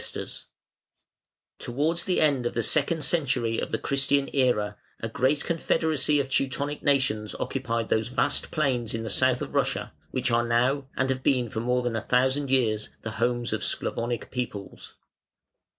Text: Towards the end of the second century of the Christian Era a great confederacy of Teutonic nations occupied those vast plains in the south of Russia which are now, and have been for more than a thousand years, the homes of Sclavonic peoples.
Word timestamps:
Towards 1.59 2.05
the 2.05 2.19
end 2.21 2.47
of 2.47 2.55
the 2.55 2.63
second 2.63 3.03
century 3.03 3.59
of 3.59 3.71
the 3.71 3.77
Christian 3.77 4.31
Era 4.35 4.77
a 4.99 5.07
great 5.07 5.43
confederacy 5.43 6.19
of 6.19 6.27
Teutonic 6.27 6.81
nations 6.81 7.35
occupied 7.39 7.89
those 7.89 8.07
vast 8.07 8.49
plains 8.49 8.95
in 8.95 9.03
the 9.03 9.11
south 9.11 9.43
of 9.43 9.53
Russia 9.53 9.93
which 10.09 10.31
are 10.31 10.47
now, 10.47 10.87
and 10.97 11.11
have 11.11 11.21
been 11.21 11.51
for 11.51 11.59
more 11.59 11.83
than 11.83 11.95
a 11.95 12.01
thousand 12.01 12.49
years, 12.49 12.89
the 13.03 13.11
homes 13.21 13.53
of 13.53 13.63
Sclavonic 13.63 14.31
peoples. 14.31 14.95